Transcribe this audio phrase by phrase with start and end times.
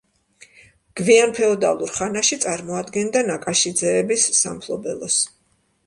[1.01, 5.25] გვიან ფეოდალურ ხანაში წარმოადგენდა ნაკაშიძეების სამფლობელოს.